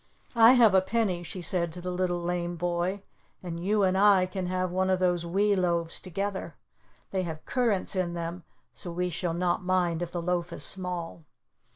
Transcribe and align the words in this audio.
"I 0.35 0.53
have 0.53 0.73
a 0.73 0.81
penny," 0.81 1.21
she 1.21 1.43
said 1.43 1.71
to 1.73 1.79
the 1.79 1.91
Little 1.91 2.19
Lame 2.19 2.55
Boy, 2.55 3.03
"and 3.43 3.63
you 3.63 3.83
and 3.83 3.95
I 3.95 4.25
can 4.25 4.47
have 4.47 4.71
one 4.71 4.89
of 4.89 4.97
those 4.97 5.27
wee 5.27 5.55
loaves 5.55 5.99
together. 5.99 6.55
They 7.11 7.21
have 7.21 7.45
currants 7.45 7.95
in 7.95 8.15
them, 8.15 8.43
so 8.73 8.91
we 8.91 9.11
shall 9.11 9.35
not 9.35 9.63
mind 9.63 10.01
if 10.01 10.11
the 10.11 10.19
loaf 10.19 10.51
is 10.53 10.63
small." 10.63 11.25